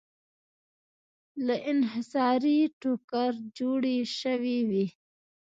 له 1.45 1.55
انحصاري 1.71 2.59
ټوکر 2.81 3.31
جوړې 3.57 3.97
شوې 4.19 4.57
وې. 4.69 4.85